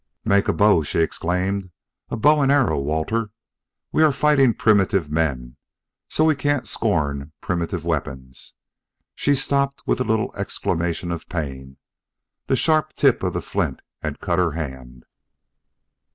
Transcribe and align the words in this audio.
"Make 0.25 0.47
a 0.47 0.53
bow!" 0.53 0.81
she 0.81 0.97
exclaimed. 0.97 1.69
"A 2.09 2.17
bow 2.17 2.41
and 2.41 2.51
arrow, 2.51 2.79
Walter! 2.79 3.29
We 3.91 4.01
are 4.01 4.11
fighting 4.11 4.55
primitive 4.55 5.11
men, 5.11 5.57
so 6.09 6.25
we 6.25 6.33
can't 6.33 6.67
scorn 6.67 7.33
primitive 7.39 7.85
weapons." 7.85 8.55
She 9.13 9.35
stopped 9.35 9.83
with 9.85 10.01
a 10.01 10.03
little 10.03 10.33
exclamation 10.35 11.11
of 11.11 11.29
pain; 11.29 11.77
the 12.47 12.55
sharp 12.55 12.93
tip 12.93 13.21
of 13.21 13.33
the 13.33 13.43
flint 13.43 13.81
had 14.01 14.19
cut 14.19 14.39
her 14.39 14.53
hand. 14.53 15.05